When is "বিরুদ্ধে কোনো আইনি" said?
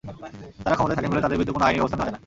1.39-1.77